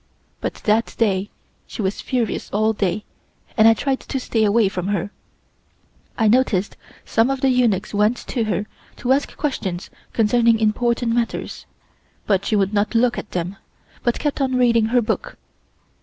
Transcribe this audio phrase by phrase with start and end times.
[0.39, 1.29] But that day
[1.67, 3.05] she was furious all day
[3.55, 5.11] and I tried to stay away from her.
[6.17, 11.67] I noticed some of the eunuchs went to her to ask questions concerning important matters,
[12.25, 13.57] but she would not look at them,
[14.01, 15.37] but kept on reading her book.